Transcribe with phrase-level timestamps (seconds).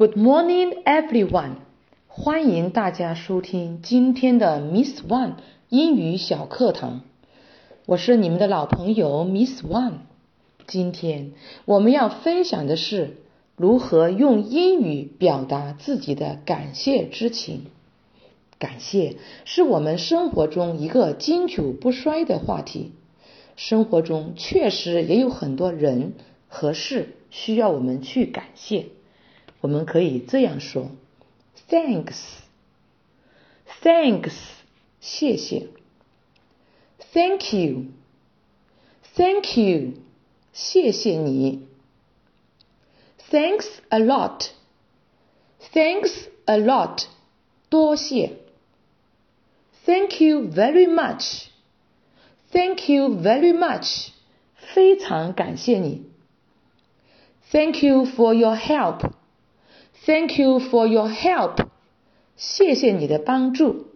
[0.00, 1.56] Good morning, everyone！
[2.06, 5.32] 欢迎大家收听今天的 Miss One
[5.70, 7.00] 英语小课堂。
[7.84, 9.94] 我是你们的老朋友 Miss One。
[10.68, 11.32] 今天
[11.64, 13.16] 我们要分享的是
[13.56, 17.66] 如何用英语表达自己的感谢之情。
[18.60, 22.92] 感谢是我们生活中一个经久不衰的话题。
[23.56, 26.12] 生活中确实也有很多人
[26.46, 28.86] 和事需要我们去感谢。
[29.61, 30.89] 我们可以这样说：
[31.69, 34.33] Thanks，Thanks，
[34.99, 35.67] 谢谢；
[37.13, 39.93] Thank you，Thank you，
[40.51, 41.59] 谢谢你；
[43.31, 47.05] Thanks a lot，Thanks a lot，
[47.69, 48.31] 多谢；
[49.85, 54.09] Thank you very much，Thank you very much，
[54.55, 56.01] 非常感谢你；
[57.51, 59.11] Thank you for your help。
[60.07, 61.65] Thank you for your help.
[62.35, 63.87] 谢谢你的帮助。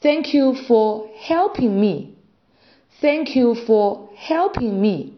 [0.00, 2.14] Thank you for helping me.
[3.00, 5.12] Thank you for helping me.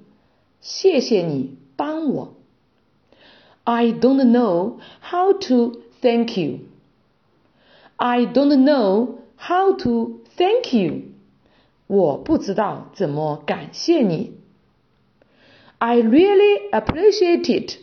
[0.60, 2.34] 谢谢你帮我。
[3.64, 6.60] I don't know how to thank you.
[7.96, 11.02] I don't know how to thank you.
[11.86, 14.32] 我不知道怎么感谢你。
[15.78, 17.78] I really appreciate it.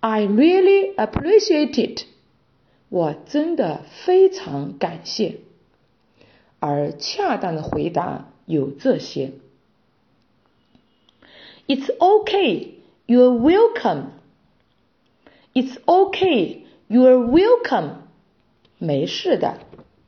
[0.00, 2.04] I really appreciate it.
[2.88, 5.40] 我真的非常感谢。
[6.60, 9.32] 而恰当的回答有这些：
[11.66, 12.74] It's okay,
[13.06, 14.06] you're welcome.
[15.54, 17.96] It's okay, you're welcome.
[18.78, 19.60] 没事的，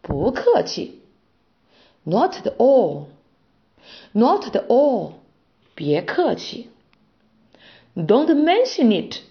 [0.03, 1.01] 不客气。
[2.05, 3.07] Not at all,
[4.13, 5.15] not at all.
[5.75, 6.71] 别客气。
[7.95, 9.23] Don't mention it.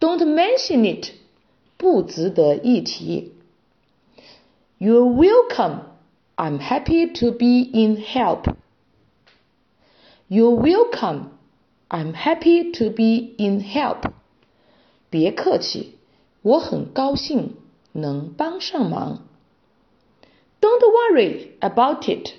[0.00, 1.12] Don't mention it，
[1.76, 3.34] 不值得一提。
[4.78, 5.82] You're welcome.
[6.34, 8.52] I'm happy to be in help.
[10.28, 11.26] You're welcome.
[11.88, 14.10] I'm happy to be in help.
[15.08, 15.98] 别客气，
[16.42, 17.54] 我很高兴
[17.92, 19.28] 能帮上忙。
[20.60, 22.32] Don't worry about it.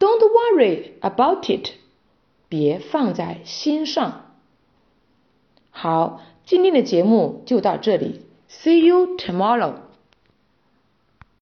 [0.00, 1.74] Don't worry about it.
[2.48, 4.34] 别放在心上。
[5.70, 6.20] 好。
[6.51, 9.75] 今天的节目就到这里，See you tomorrow。